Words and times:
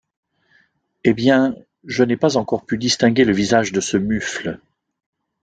Eh 1.03 1.13
bien, 1.13 1.55
je 1.83 2.03
n’ai 2.03 2.17
pas 2.17 2.35
encore 2.35 2.65
pu 2.65 2.79
distinguer 2.79 3.23
le 3.23 3.33
visage 3.33 3.71
de 3.71 3.79
ce 3.81 3.97
mufle. 3.97 4.59